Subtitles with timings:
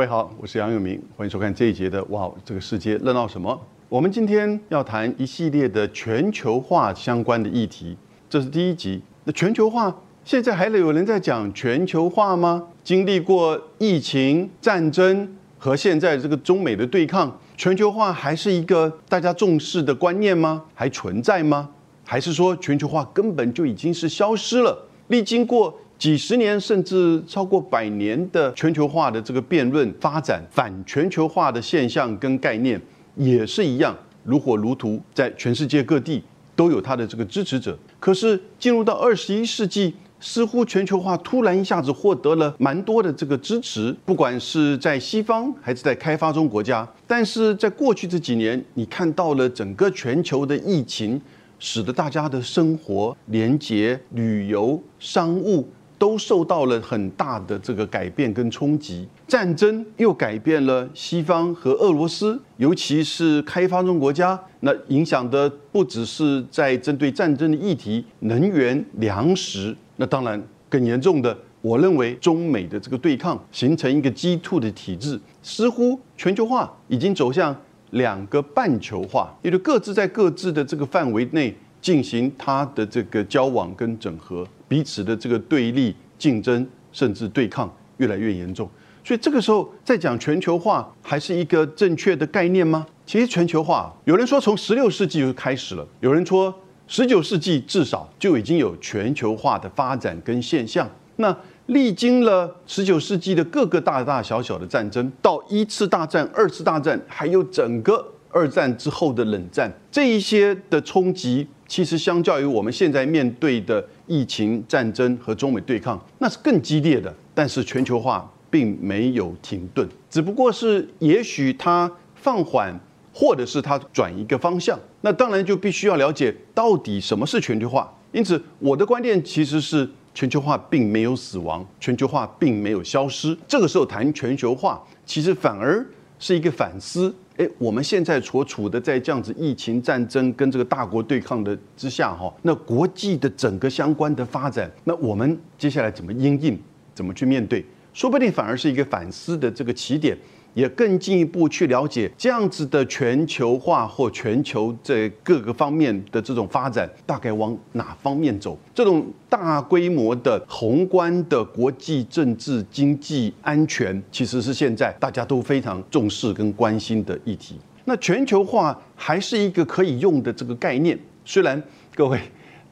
[0.00, 3.52] 各位好，我是杨永明，欢迎收看这一节的《哇，这个世界热闹什么》。
[3.90, 7.94] 我们今天要谈一系列的全球化相关的议题，
[8.26, 9.02] 这是第一集。
[9.24, 9.94] 那全球化
[10.24, 12.66] 现在还有人在讲全球化吗？
[12.82, 20.64] 经历过疫情、战争和现在这个中美的对抗，全球化还是一个大家重视的观念吗？
[20.72, 21.68] 还存在吗？
[22.06, 24.86] 还是说全球化根本就已经是消失了？
[25.08, 32.80] 历经过几十年甚至超过百年的全球化的这个辩论发展，反全球化的现象跟概念
[33.16, 36.24] 也是一样如火如荼，在全世界各地
[36.56, 37.78] 都有它的这个支持者。
[37.98, 46.88] 可是进入到二十一世纪，似乎全球化突然一下子获得了蛮多的这个支持，不管是在西方还是在开发中国家。
[47.06, 51.20] 但是在过去这几年，你看到了整个全球的疫情，
[51.58, 55.68] 使得大家的生活、连接、旅游、商务。
[56.00, 77.54] 都受到了很大的这个改变跟冲击，战争又改变了西方和俄罗斯，尤其是开发中国家，那影响的不只是在针对战争的议题，能源、粮食，那当然更严重的，我认为中美的这个对抗形成一个 G two 的体制，似乎全球化已经走向
[77.90, 84.46] 两个半球化，也就各自在各自的这个范围内进行它的这个交往跟整合。
[84.68, 88.68] 彼此的这个对立、竞争，甚至对抗越来越严重，
[89.04, 92.86] 所以这个时候在讲全球化还是一个正确的概念吗？
[93.04, 96.54] 其实全球化，有人说从十六世纪就开始了，有人说
[96.86, 100.88] 十九世纪至少就已经有全球化的发展跟现象。
[101.16, 101.36] 那
[101.66, 111.48] 历经了十九世纪的各个大大小小的战争，到一次大战、二次大战，还有整个二战之后的冷战，这一些的冲击。
[111.70, 117.14] 其实，相较于我们现在面对的疫情、战争和中美对抗，那是更激烈的。
[117.32, 122.76] 但是，全球化并没有停顿，只不过是也许它放缓，
[123.14, 124.76] 或者是它转一个方向。
[125.02, 127.96] 那当然就必须要了解到底什么是全球化。
[128.10, 133.38] 因此，我的观念其实是全球化并没有死亡，全球化并没有消失。
[133.46, 135.86] 这个时候谈全球化，其实反而
[136.18, 137.14] 是一个反思。
[137.40, 146.60] 哎，我们现在所处的在这样子疫情、战争跟这个大国对抗的之下，哈，那国际的整个相关的发展，那我们接下来怎么应应，
[146.94, 147.64] 怎么去面对，
[147.94, 150.14] 说不定反而是一个反思的这个起点。
[150.54, 158.58] 也更进一步去了解这样子的全球化或全球这各个方面的这种发展，大概往哪方面走？
[158.74, 167.56] 这种大规模的宏观的国际政治、经济、安全，其实是现在大家都非常重视跟关心的议题。
[167.84, 171.62] 那全球化还是一个可以用的这个概念，虽然
[171.94, 172.20] 各位。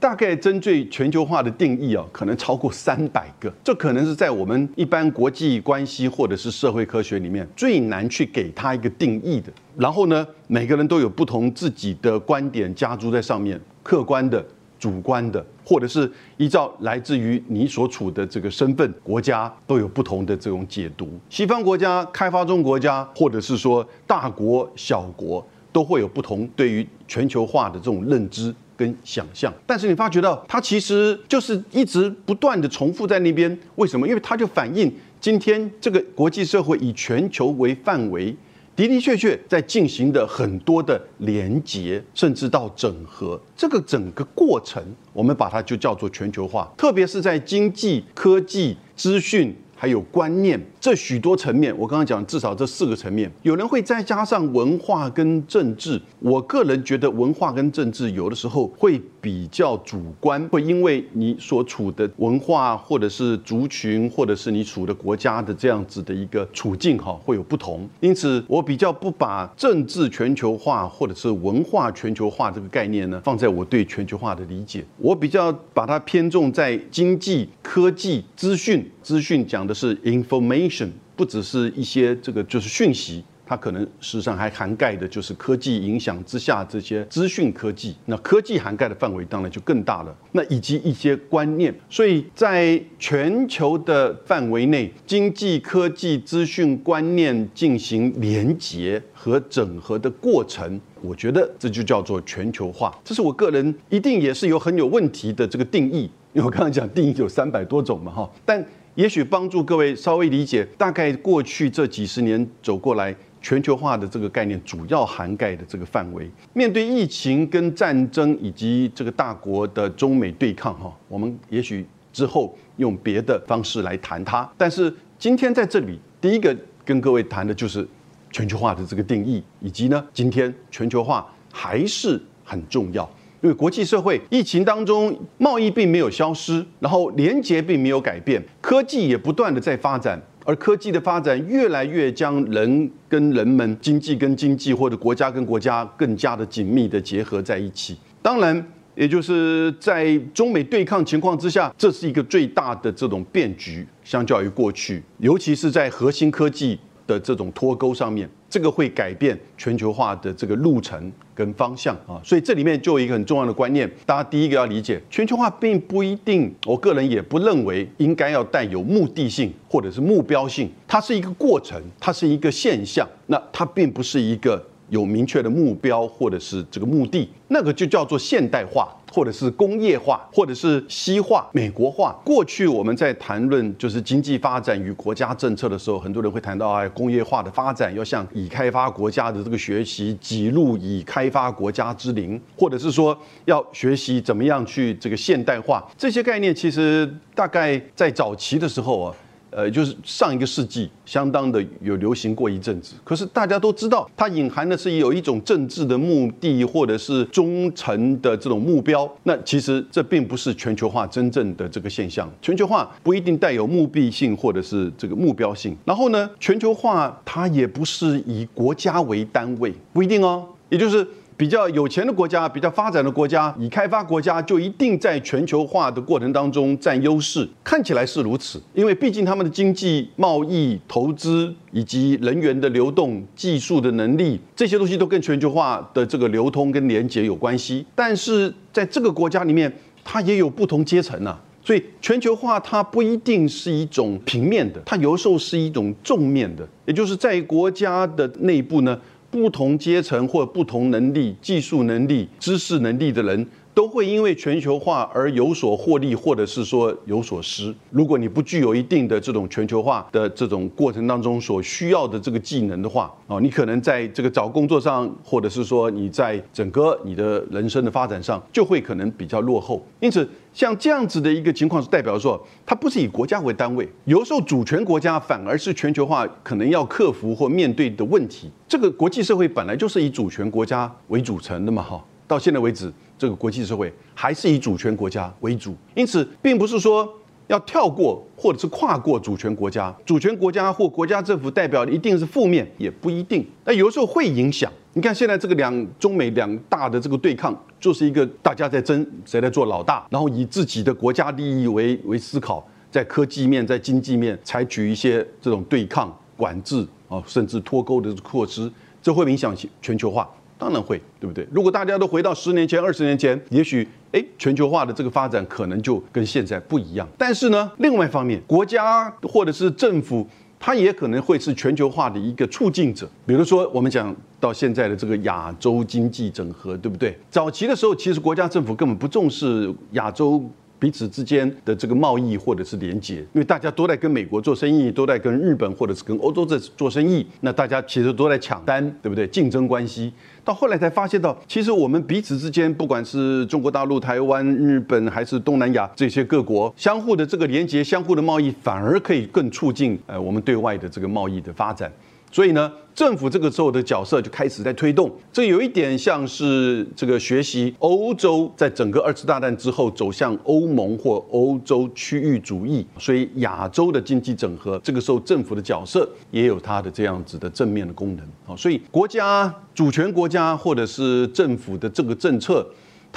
[0.00, 9.52] 大概针对全球化的定义啊，可能超过三百个，这可能是在我们一般国际关系或者是社会科学里面最难去给它一个定义的。
[9.76, 14.44] 然后呢，每个人都有不同自己的观点加诸在上面，客观的、
[14.78, 21.18] 主观的，或者是依照来自于你所处的这个身份国家都有不同的这种解读。
[21.28, 28.54] 西方国家、开发中国家，或者是说大国、小国，都会有不同对于全球化的这种认知。
[28.78, 33.58] 跟想象，但是你发觉到它其实就是一直不断的重复在那边。
[33.74, 34.06] 为什么？
[34.06, 34.90] 因为它就反映
[35.20, 38.34] 今天这个国际社会以全球为范围，
[38.76, 43.38] 的的确确在进行的很多的连结，甚至到整合。
[43.56, 44.80] 这个整个过程，
[45.12, 46.72] 我们把它就叫做全球化。
[46.76, 49.52] 特别是在经济、科技、资讯。
[49.80, 56.00] 还有观念，这许多层面，我刚刚讲至少这四个层面，有人会再加上文化跟政治。
[56.18, 67.86] 我个人觉得文化跟政治有的时候会比较主观，会因为你所处的文化或者是族群，或者是你处的国家的这样子的一个处境哈，会有不同。
[68.00, 78.90] 因此，我比较不把政治全球化或者是文化全球化这个概念呢放在我对全球化的理解，我比较把它偏重在经济、科技、资讯。
[79.02, 80.77] 资讯讲的是 information，
[81.16, 87.96] 不只是一些这个就是讯息，它可能事实上还涵盖的就是科技影响之下这些资讯科技。
[88.04, 90.14] 那科技涵盖的范围当然就更大了。
[90.32, 102.96] 那以及一些观念，所以在全球的范围内，经济、科技、资讯、观念进行连结和整合的过程，我觉得这就叫做全球化。
[103.02, 106.02] 这是我个人一定也是有很有问题的这个定义，
[106.32, 108.64] 因为我刚刚讲定义有三百多种嘛，哈，但。
[108.98, 116.28] 也许帮助各位稍微理解，大概过去这几十年走过来，全球化的这个概念主要涵盖的这个范围。
[116.52, 124.50] 面对疫情跟战争以及这个大国的中美对抗，哈，我们也许之后用别的方式来谈它。
[124.56, 127.86] 但是今天在这里，第一个跟各位谈的就是
[128.32, 133.08] 全球化的这个定义，以及呢，今天全球化还是很重要。
[133.40, 147.96] 因为国际社会疫情当中，贸易并没有消失，然后连结并没有改变，科技也不断的在发展，而科技的发展越来越将人跟人们、经济跟经济或者国家跟国家更加的紧密的结合在一起。
[148.20, 156.76] 当然，也就是在中美对抗情况之下，这是一个最大的这种变局，相较于过去，尤其是在核心科技
[157.06, 158.28] 的这种脱钩上面。
[158.50, 174.64] 这个会改变全球化的这个路程跟方向啊，所以这里面就有一个很重要的观念，大家第一个要理解，全球化并不一定，我个人也不认为应该要带有目的性或者是目标性，它是一个过程，它是一个现象，那它并不是一个。
[174.90, 182.16] 有明确的目标或者是这个目的，那个就叫做现代化，或者是工业化，或者是西化、美国化。
[182.24, 195.86] 过去我们在谈论就是经济发展与国家政策的时候，很多人会谈到啊，工业化的发展要向已开发国家的这个学习，挤入已开发国家之林，或者是说要学习怎么样去这个现代化。
[195.96, 199.14] 这些概念其实大概在早期的时候啊。
[199.58, 209.12] 呃，就是上一个世纪相当的有流行过一阵子，可是大家都知道，它隐含的是有一种政治的目的，或者是忠诚的这种目标。
[209.24, 212.32] 那其实这并不是全球化真正的这个现象。
[212.40, 215.76] 全球化不一定带有目的性或者是这个目标性。
[215.84, 220.46] 然后呢，全球化它也不是以国家为单位，不一定哦。
[220.68, 221.04] 也就是。
[221.38, 227.48] 比较有钱的国家、比较发展的国家、已开发国家，就一定在全球化的过程当中占优势。
[227.62, 237.86] 看起来是如此，因为毕竟他们的经济、贸易、投资以及人员的流动、技术的能力，这些东西都跟全球化的这个流通跟连接有关系。
[237.94, 248.98] 但是在这个国家里面，它也有不同阶层啊，所以全球化它不一定是一种平面的，它有时候是一种纵面的，也就是在国家的内部呢。
[249.30, 253.46] 不同阶层或不同能力、技术能力、知识能力的人。
[253.78, 257.72] 都会因为全球化而有所获利，或者是说有所失。
[257.90, 269.80] 如果你不具有一定的这种全球化的这种过程当中所需要的这个技能的话，啊，你可能在这个找工作上，或者是说你在整个你的人生的发展上，就会可能比较落后。
[270.00, 278.50] 因此，像这样子的一个情况，是代表说，它不是以国家为单位，有时候主权国家反而是全球化可能要克服或面对的问题。
[278.66, 282.92] 这个国际社会本来就是以主权国家为组成的嘛，哈，到现在为止。
[283.18, 287.12] 这个国际社会还是以主权国家为主，因此并不是说
[287.48, 293.44] 要跳过或者是跨过主权国家，主权国家或国家政府代表的一定是负面，也不一定。
[293.64, 294.72] 那有时候会影响。
[294.94, 308.68] 你看现在这个两中美两大的这个对抗，就是一个大家在争谁来做老大，然后以自己的国家利益为为思考，在科技面、在经济面采取一些这种对抗、管制啊，甚至脱钩的措施，
[309.00, 310.28] 这会影响全球化。
[310.58, 311.46] 当然会，对不对？
[311.52, 317.08] 如果大家都回到十年前、二十年前，也许，哎，全球化的这个发展可能就跟现在不一样。
[317.16, 320.26] 但是呢，另外一方面，国家或者是政府，
[320.58, 323.08] 它也可能会是全球化的一个促进者。
[323.24, 327.16] 比如说，我们讲到现在的这个亚洲经济整合，对不对？
[327.30, 330.42] 早期的时候，其实国家政府根本不重视亚洲。
[330.78, 339.26] 彼此之间的这个贸易或者是连接，因为大家都在跟美国做生意，都在跟日本或者是跟欧洲在做生意，那大家其实都在抢单，对不对？
[339.26, 340.12] 竞争关系，
[340.44, 351.90] 到后来才发现到，其实我们彼此之间，不管是中国大陆、台湾、日本还是东南亚这些各国，相互的这个连接、相互的贸易，反而可以更促进呃我们对外的这个贸易的发展。
[352.30, 372.66] 所以呢，政府这个时候的角色就开始在推动，这有一点像是这个学习欧洲在整个二次大战之后走向欧盟或欧洲区域主义，所以亚洲的经济整合，这个时候政府的角色也有它的这样子的正面的功能啊，所以国家主权国家或者是政府的这个政策。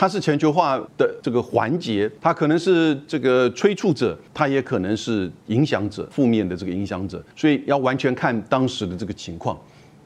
[0.02, 9.56] 它是全球化的这个环节，它可能是这个催促者，它也可能是影响者，负面的这个影响者，所以要完全看当时的这个情况。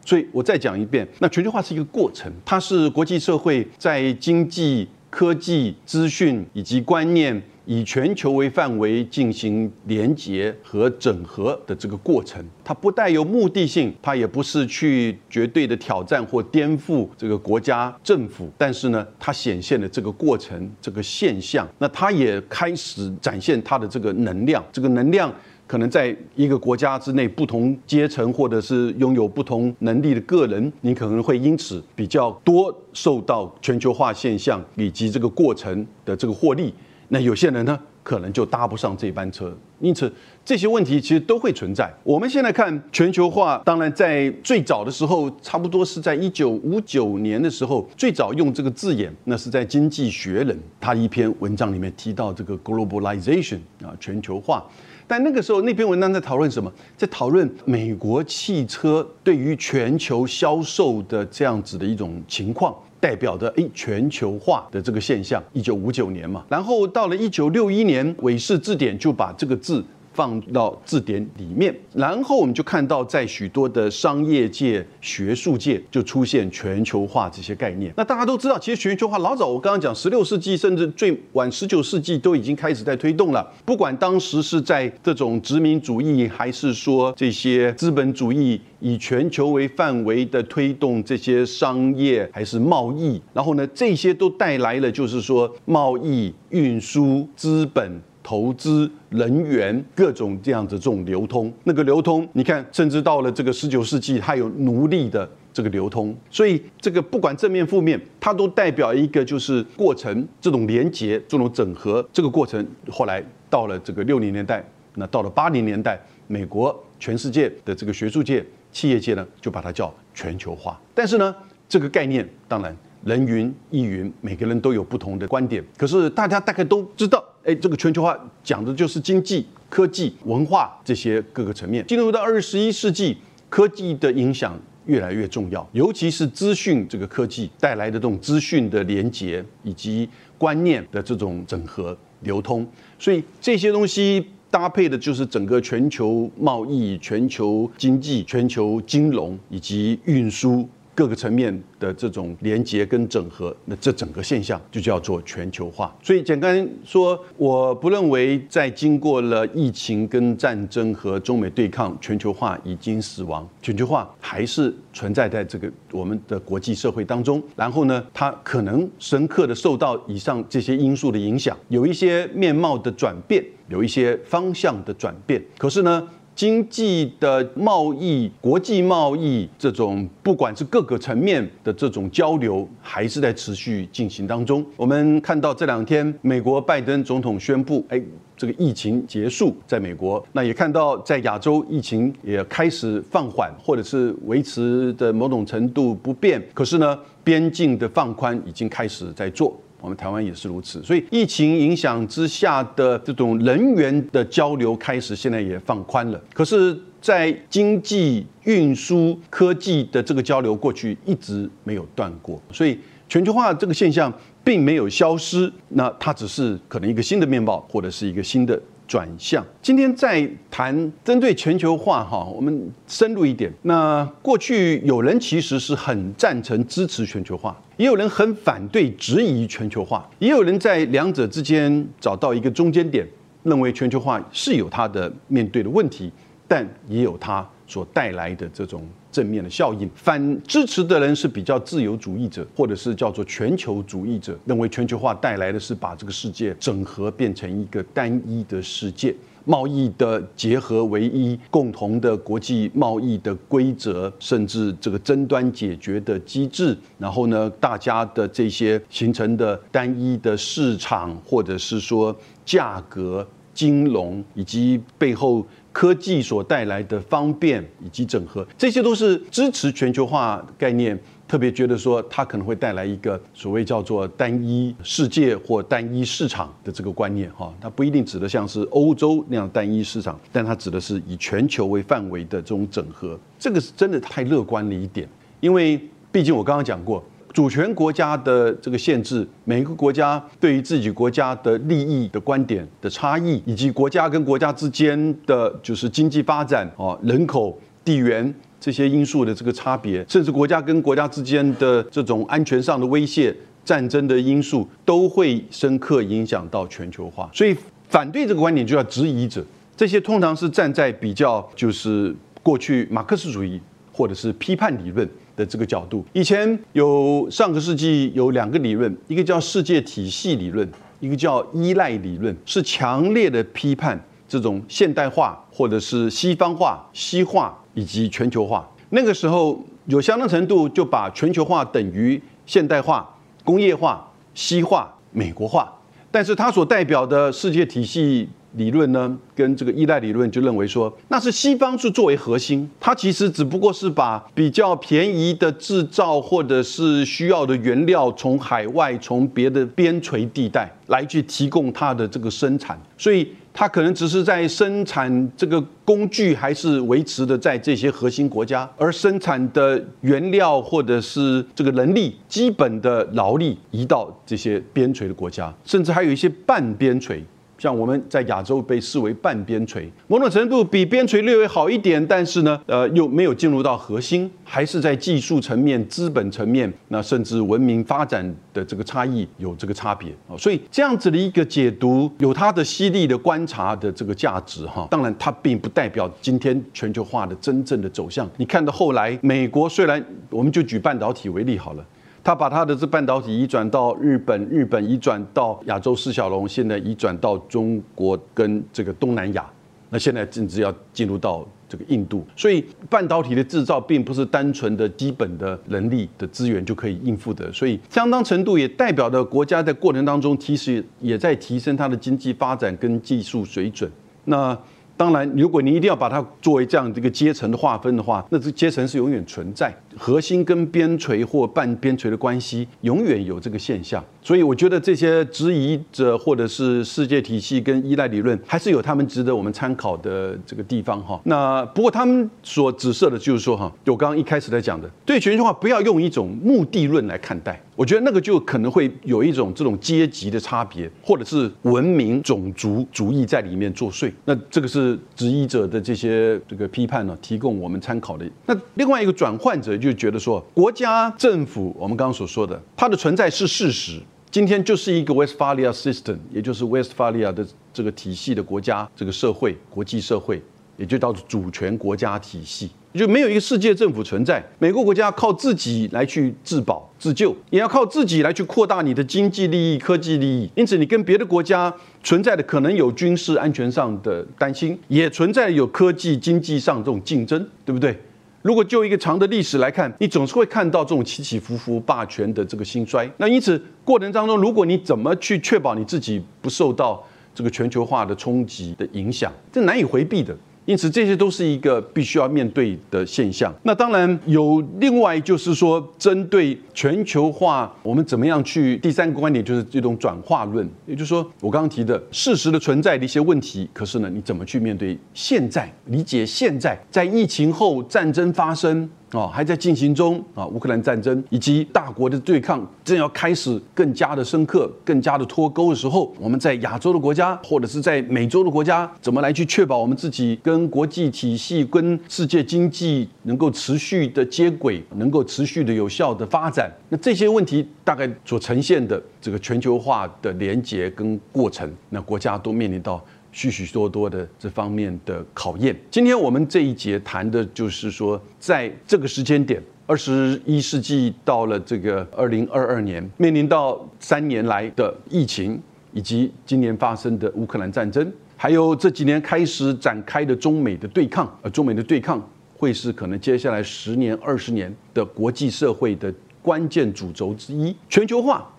[0.03, 7.41] 所以我再讲一遍，那全球化是一个过程，它是国际社会在经济、科技、资讯以及观念。
[7.65, 24.63] 以全球为范围进行连接和整合的这个过程，它不带有目的性，它也不是去绝对的挑战或颠覆这个国家政府，但是呢，它显现的这个过程、这个现象，那它也开始展现它的这个能量。
[24.71, 25.33] 这个能量
[25.65, 36.71] 可能在一个国家之内，不同阶层或者是拥有不同能力的个人，你可能会因此比较多受到全球化现象以及这个过程的这个获利。
[37.09, 39.55] 那有些人呢，可能就搭不上这班车。
[39.79, 40.11] 因此，
[40.43, 41.93] 这些问题其实都会存在。
[42.03, 50.47] 我们现在看全球化，当然在最早的时候，差不多是在一九五九年的时候，最早用这个字眼，那是在《经济学人》
[50.79, 54.65] 他一篇文章里面提到这个 globalization 啊，全球化。
[55.07, 56.71] 但那个时候那篇文章在讨论什么？
[56.97, 62.75] 在讨论美国汽车对于全球销售的这样子的一种情况。
[62.99, 69.83] 代表着诶全球化的这个现象，一九五九年嘛，然后到了一九六一年，韦氏字典就把这个字。
[70.15, 77.93] 放到字典里面，然后我们就看到，在许多的商业界、学术界就出现全球化这些概念。
[77.97, 83.45] 那大家都知道，其实全球化老早，我刚刚讲十六世纪，甚至最晚十九世纪都已经开始在推动了。
[83.65, 98.01] 不管当时是在这种殖民主义，还是说这些资本主义以全球为范围的推动这些商业还是贸易，然后呢，这些都带来了就是说贸易、运输、资本。
[98.25, 120.81] 投资人员各种这样子这种流通，那个流通，你看，甚至到了这个十九世纪，还有奴隶的这个流通，所以这个不管正面负面，它都代表一个就是过程，这种连接，这种整合，这个过程后来到了这个六零年代，那到了八零年代，美国全世界的这个学术界、企业界呢，就把它叫全球化。
[120.95, 121.35] 但是呢，
[121.69, 127.23] 这个概念当然人云亦云，每个人都有不同的观点，可是大家大概都知道。
[127.45, 131.85] 哎，这个全球化讲的就是经济、科技、文化这些各个层面。
[131.85, 133.15] 进入到二十一世纪，
[133.49, 140.09] 科技的影响越来越重要，尤其是资讯这个科技带来的这种资讯的连接以及
[140.39, 142.67] 观念的这种整合流通。
[142.97, 150.67] 所以这些东西搭配的就是整个全球贸易、全球经济、全球金融以及运输。
[150.95, 155.93] 各个层面的这种连接跟整合，那这整个现象就叫做全球化。
[156.01, 163.47] 所以简单说，我不认为在经过了疫情跟战争和中美对抗，全球化已经死亡。
[163.61, 167.43] 全球化还是存在在这个我们的国际社会当中。
[167.57, 175.43] 然后呢，它可能深刻的受到以上这些因素的影响，有一些面貌的转变，有一些方向的转变。
[175.57, 176.07] 可是呢？
[176.35, 184.63] 经济的贸易、国际贸易这种，不管是各个层面的这种交流，还是在持续进行当中。
[184.75, 188.01] 我们看到这两天，美国拜登总统宣布，哎，
[188.35, 190.21] 这个疫情结束，在美国。
[190.33, 196.45] 那也看到在亚洲，疫情也开始放缓，或者是维持的某种程度不变。
[196.53, 199.57] 可是呢，边境的放宽已经开始在做。
[199.85, 206.19] 我们台湾也是如此，所以疫情影响之下的这种人员的交流开始现在也放宽了。
[206.33, 212.41] 可是，在经济、运输、科技的这个交流，过去一直没有断过。
[212.51, 214.11] 所以，全球化这个现象
[214.43, 218.59] 并没有消失，那它只是可能一个新的面貌，或者是一个新的。
[218.87, 219.45] 转向。
[219.61, 223.51] 今天在谈针对全球化哈，我们深入一点。
[223.63, 233.07] 那过去有人其实是很赞成支持全球化，也有人很反对质疑全球化，也有人在两者之间找到一个中间点，
[233.43, 236.11] 认为全球化是有它的面对的问题，
[236.47, 238.85] 但也有它所带来的这种。
[239.15, 265.47] 正面的效应，反支持的人是比较自由主义者，或者是叫做全球主义者，认为全球化带来的是把这个世界整合变成一个单一的世界，贸易的结合为一，共同的国际贸易的规则，甚至这个争端解决的机制，然后呢，大家的这些形成的单一的市场，或者是说价格、金融以及背后。
[265.75, 270.97] 科技所带来的方便以及整合，这些都是支持全球化概念。
[271.27, 277.29] 特别觉得说，它可能会带来一个所谓叫做单一世界或单一市场的这个观念。
[277.31, 283.19] 哈，它不一定指的像是欧洲那样单一市场，但它指的是以全球为范围的这种整合。
[283.37, 285.09] 这个是真的太乐观了一点，
[285.41, 285.77] 因为
[286.09, 287.03] 毕竟我刚刚讲过。
[287.35, 307.29] 主权国家的这个限制，每一个国家对于自己国家的利益的观点的差异，以及国家跟国家之间的就是经济发展啊、人口、地缘这些因素的这个差别，甚至国家跟国家之间的这种安全上的威胁、战争的因素，都会深刻影响到全球化。
[307.33, 307.53] 所以，
[307.89, 313.59] 反对这个观点就要质疑者，这些通常是站在比较就是过去马克思主义
[313.95, 315.09] 或者是批判理论。
[315.37, 320.65] 的这个角度，以前有上个世纪有两个理论，一个叫世界体系理论，
[321.01, 328.65] 一个叫依赖理论，是强烈的批判这种现代化或者是西方化、西化以及全球化。
[328.91, 335.69] 那个时候有相当程度就把全球化等于现代化、工业化、西化、美国化。
[336.09, 338.29] 但是它所代表的世界体系。
[338.55, 367.21] 理论呢，跟这个依赖理论就认为说，那是西方是作为核心，它其实只不过是把比较便宜的制造或者是需要的原料从海外、从别的边陲地带来去提供它的这个生产，所以它可能只是在生产这个工具还是维持的在这些核心国家，而生产的原料或者是这个能力、基本的劳力移到这些边陲的国家，甚至还有一些半边陲。
[367.57, 380.35] 像我们在亚洲被视为半边陲，某种程度比边陲略微好一点，但是呢，呃，又没有进入到核心，还是在技术层面、资本层面，那甚至文明发展的这个差异有这个差别啊。
[380.37, 384.87] 所以这样子的一个解读，有它的犀利的观察的这个价值哈。
[384.91, 388.29] 当然，它并不代表今天全球化的真正的走向。
[388.37, 391.85] 你看到后来，美国虽然我们就举半导体为例好了。
[392.25, 399.45] 他把他的这半导体移转到日本，日本移转到亚洲四小龙，现在移转到中国跟这个东南亚，
[399.91, 402.25] 那现在甚至要进入到这个印度。
[402.35, 413.87] 所以半导体的制造并不是单纯的基本的能力的资源就可以应付的，所以相当程度也代表的国家在过程当中其实也在提升它的经济发展跟技术水准。
[414.23, 414.57] 那
[414.97, 424.01] 当然，如果你一定要把它作为这样的一个阶层的划分的话，那这阶层是永远存在，核心跟边陲或半边陲的关系永远有这个现象。
[424.25, 431.21] 所以我觉得这些质疑者或者是世界体系跟依赖理论，还是有他们值得我们参考的这个地方哈。
[431.25, 437.61] 那不过他们所指涉的就是说哈，我刚刚一开始在讲的，对全球化不要用一种目的论来看待。
[437.75, 444.11] 我觉得那个就可能会有一种这种阶级的差别，或者是文明种族主义在里面作祟。
[444.23, 448.25] 那这个是质疑者的这些这个批判呢，提供我们参考的。
[448.47, 454.01] 那另外一个转换者就觉得说，国家政府我们刚刚所说的，它的存在是事实。
[454.35, 460.41] 今天就是一个 Westphalia System，也就是 Westphalia 的这个体系的国家，这个社会国际社会，
[460.75, 462.69] 也就叫做主权国家体系。
[462.93, 470.51] 就没有一个世界政府存在，每个国家靠自己来去自保自救，也要靠自己来去扩大你的经济利益、科技利益。
[470.53, 477.97] 因此，你跟别的国家存在的可能有军事安全上的担心，也存在有科技经济上这种竞争，对不对？
[478.45, 483.09] 如果就一个长的历史来看，你总是会看到这种起起伏伏、霸权的这个兴衰。
[483.17, 487.03] 那因此过程当中，如果你怎么去确保你自己不受到
[487.33, 490.37] 这个全球化的冲击的影响，这难以回避的。
[490.65, 493.53] 因此，这些都是一个必须要面对的现象。
[493.63, 498.75] 那当然有另外就是说，针对全球化，我们怎么样去？
[498.77, 503.69] 第三个观点就是这种转化论，也就是说，我刚刚提的事实的存在的一些问题。
[503.73, 505.71] 可是呢，你怎么去面对现在？
[505.85, 508.89] 理解现在，在疫情后战争发生。
[509.15, 510.45] 啊，还在进行中啊！
[510.47, 526.69] 乌克兰战争以及大国的对抗正要开始更加的深刻、更加的脱钩的时候，我们在亚洲的国家或者是在美洲的国家，怎么来去确保我们自己跟国际体系、跟世界经济能够持续的接轨，能够持续的有效的发展？
[526.89, 533.03] 那这些问题大概所呈现的这个全球化的连结跟过程，那国家都面临到。
[533.35, 535.75] 许许多多的这方面的考验。
[535.91, 558.49] 今天我们这一节谈的就是说，在这个时间点，二十一世纪到了这个二零二二年，面临到三年来的疫情，以及今年发生的乌克兰战争，还有这几年开始展开的中美的对抗，呃，中美的对抗会是可能接下来十年、二十年的国际社会的关键主轴之一，全球化。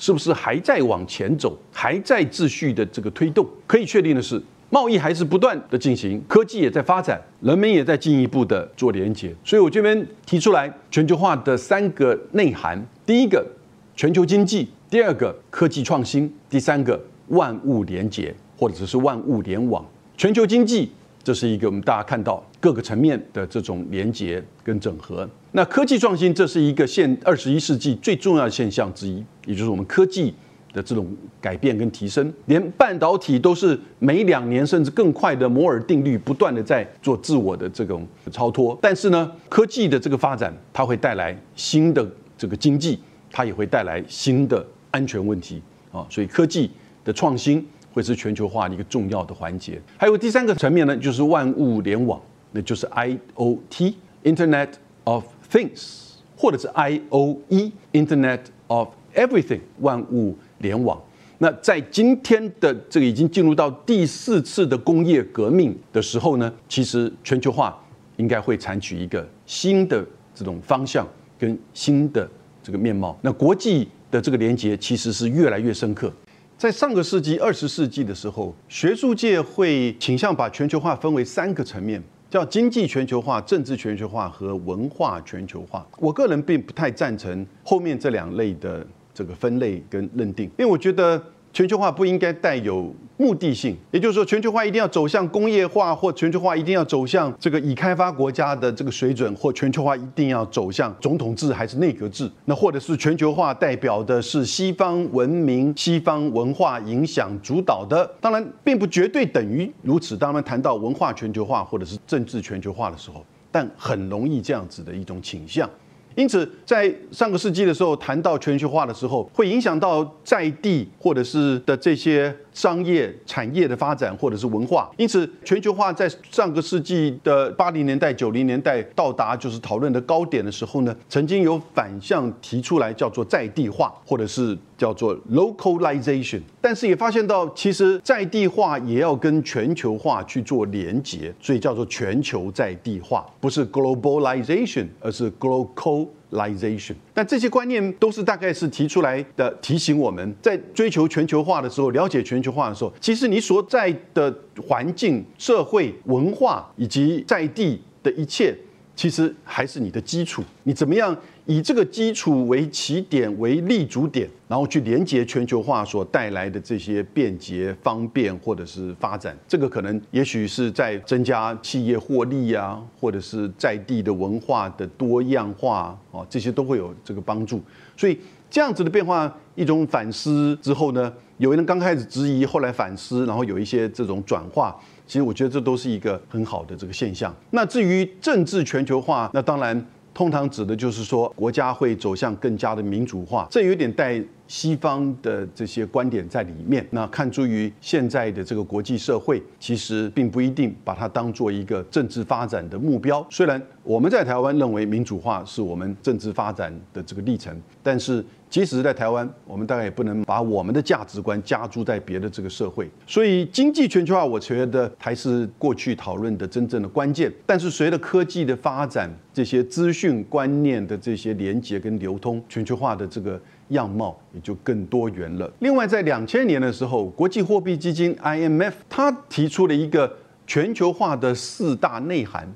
[0.00, 3.46] 是不是还在往前走，还在秩序的这个推动？
[3.66, 9.30] 可以确定的是，贸易还是不断的进行，科技也在发展，人们也在进一步的做连接。
[9.44, 13.46] 所以我这边提出来全球化的三个内涵：第一个，
[13.94, 19.84] 全球经济；第二个，科技创新；第三个，万物连接，或者是万物联网。
[20.16, 20.90] 全球经济。
[21.22, 25.28] 这是一个我们大家看到各个层面的这种连接跟整合。
[25.52, 30.34] 那科技创新，这是一个现二十一世纪最重要的现象之一，也就是我们科技
[30.72, 32.32] 的这种改变跟提升。
[32.46, 38.78] 连半导体都是每两年甚至更快的摩尔定律，不断的在做自我的这种超脱。
[38.80, 42.98] 但是呢，科技的这个发展，它会带来新的这个经济，
[43.30, 45.60] 它也会带来新的安全问题
[45.92, 46.06] 啊。
[46.08, 46.70] 所以科技
[47.04, 47.66] 的创新。
[47.92, 49.80] 会是全球化的一个重要的环节。
[49.96, 52.20] 还有第三个层面呢，就是万物联网，
[52.52, 54.70] 那就是 I O T（Internet
[55.04, 61.00] of Things） 或者是 I O E（Internet of Everything），万物联网。
[61.38, 67.82] 那在今天的这个已经进入到第四次的工业革命的时候呢，其实全球化
[68.18, 72.28] 应该会采取一个新的这种方向跟新的
[72.62, 73.18] 这个面貌。
[73.22, 76.12] 那国际的这个连接其实是越来越深刻。
[76.60, 85.86] 在上个世纪二十世纪的时候，学术界会倾向把全球化分为三个层面，叫经济全球化、政治全球化和文化全球化。
[85.96, 91.22] 我个人并不太赞成后面这两类的这个分类跟认定，因为我觉得。
[91.52, 102.30] 全球化不应该带有目的性，也就是说，全球化一定要走向工业化，或全球化一定要走向这个已开发国家的这个水准，或全球化一定要走向总统制还是内阁制？
[102.44, 108.08] 那或者是全球化代表的是西方文明、西方文化影响主导的？
[108.20, 110.16] 当然，并不绝对等于如此。
[110.16, 115.68] 当然，谈到文化全球化或者是政治全球化的时候，但很容易这样子的一种倾向。
[116.14, 122.34] 因此，在上个世纪的时候，谈到全球化的时候，会影响到在地或者是的这些。
[122.52, 136.40] 商业产业的发展，或者是文化，因此全球化在上个世纪的八零年代、九零年代到达就是讨论的高点的时候呢，曾经有反向提出来叫做在地化，或者是叫做 localization。
[136.60, 146.08] 但是也发现到，其实在地化也要跟全球化去做连结，所以叫做全球在地化，不是 globalization，而是 global。
[146.30, 158.56] ization，但这些观念都是大概是提出来的，提醒我们在追求全球化的时候，了解全球化的时候，其实你所在的环境、社会、文化以及在地的一切。
[158.96, 177.60] 其实还是你的基础，你怎么样以这个基础为起点为立足点，然后去连接全球化所带来的这些便捷、方便或者是发展，这个可能也许是在增加企业获利啊，或者是在地的文化的多样化啊，这些都会有这个帮助。
[177.96, 184.76] 所以这样子的变化，一种反思之后呢，有人刚开始质疑，后来反思，然后有一些这种转化。
[185.06, 187.34] 其实我觉得这都是一个很好的这个现象。
[187.50, 196.86] 那至于政治全球化，那当然通常指的就是说国家会走向更加的民主化，这有点带西方的这些观点在里面。
[196.90, 203.24] 那看出于现在的这个国际社会，其实并不一定把它当做一个政治发展的目标。
[203.30, 208.24] 虽然我们在台湾认为民主化是我们政治发展的这个历程，但是。
[208.50, 212.90] 即使是在台湾，我们大概也不能把我们的价值观加注在别的这个社会。
[213.06, 217.32] 所以，经济全球化，我觉得还是过去讨论的真正的关键。
[217.46, 225.48] 但是，随着科技的发展，这些资讯观念的这些连接跟流通，全球化的这个样貌也就更多元了。
[225.60, 230.12] 另外，在两千年的时候，国际货币基金 IMF 它提出了一个
[230.44, 232.52] 全球化的四大内涵。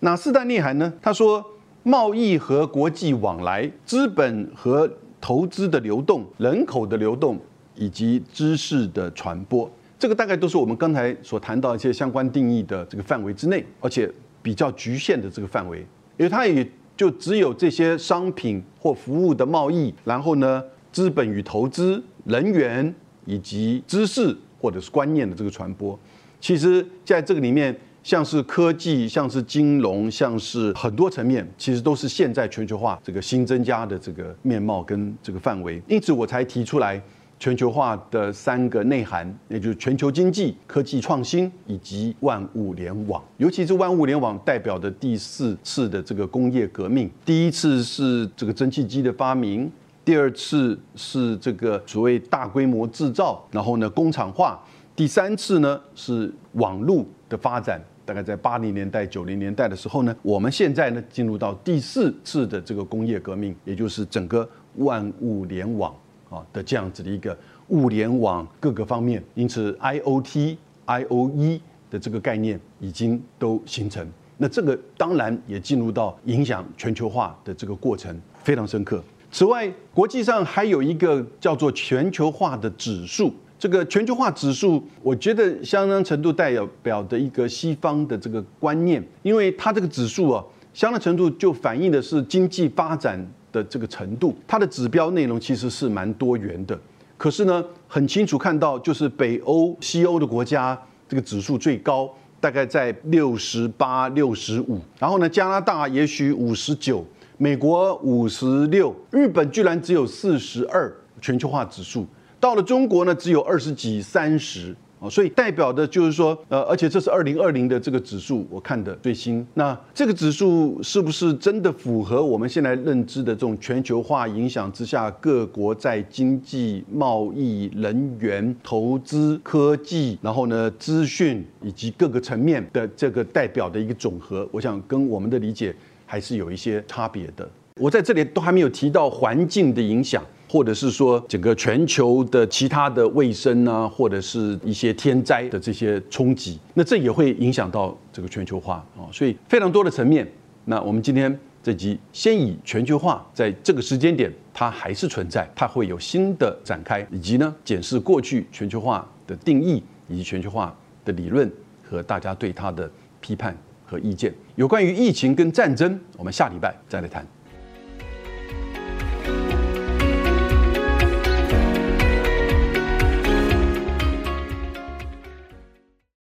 [0.00, 0.92] 哪四大内涵呢？
[1.00, 1.44] 他说，
[1.84, 7.38] 贸易和国际往来，资本和投资的流动、人口的流动
[7.74, 14.10] 以及知识的传播，这个大概都是我们刚才所谈到一些相关定义的这个范围之内，而且
[14.42, 15.78] 比较局限的这个范围，
[16.16, 25.98] 因为它也就只有这些商品或服务的贸易，然后呢，资本与投资、人员以及知识或者是观念的这个传播，
[26.40, 27.76] 其实在这个里面。
[28.06, 35.82] 像是科技，像是金融，像是很多层面，其实都是现在全球化这个新增加的这个面貌跟这个范围。
[35.88, 37.02] 因此，我才提出来
[37.40, 43.20] 全球化的三个内涵，也就是全球经济、科技创新以及万物联网。
[43.38, 49.68] 尤其是万物联网代表的第四次的这个工业革命，第一次是这个蒸汽机的发明，
[50.04, 54.62] 第二次是这个所谓大规模制造，然后呢工厂化，
[54.94, 57.82] 第三次呢是网络的发展。
[58.06, 65.92] 大概在八零年代、九零年代的时候呢，我们现在呢进入到第四次的这个工业革命，也就是整个万物联网
[66.30, 67.36] 啊的这样子的一个
[67.68, 74.06] 物联网各个方面，因此 I O T、I O E 的这个概念已经都形成。
[74.38, 79.02] 那这个当然也进入到影响全球化的这个过程，非常深刻。
[79.32, 83.34] 此外，国际上还有一个叫做全球化的指数。
[83.58, 93.18] 这个全球化指数，我觉得相当程度代表的一个西方的这个观念，因为它这个指数啊，相当程度就反映的是经济发展
[93.50, 94.36] 的这个程度。
[94.46, 96.78] 它的指标内容其实是蛮多元的，
[97.16, 107.02] 可是呢，很清楚看到就是北欧、西欧的国家这个指数最高，大概在六十八、六十五，然后呢，加拿大也许五十九，
[107.38, 112.06] 美国五十六，日本居然只有四十二，全球化指数。
[112.38, 119.46] 到了中国呢，只有二十几、三十啊，所以代表的就是说，呃，而且这是二零二零的这个指数，我看的最新。
[119.54, 134.48] 那这个指数是不是真的符合我们现在认知的这种全球化影响之下，各国在经济、贸易、人员、投资、科技，然后呢，资讯以及各个层面的这个代表的一个总和？
[134.50, 135.74] 我想跟我们的理解
[136.06, 137.48] 还是有一些差别的。
[137.78, 140.22] 我在这里都还没有提到环境的影响。
[140.48, 150.26] 或者是说整个全球的其他的卫生啊，或者是一些天灾的这些冲击，那这也会影响到这个全球化啊，所以非常多的层面。
[150.64, 161.50] 那我们今天这集先以全球化在这个时间点它还是存在，它会有新的展开，以及呢检视过去全球化的定义以及全球化的理论
[161.82, 164.32] 和大家对它的批判和意见。
[164.54, 167.35] 有关于疫情跟战争，我们下礼拜再来谈。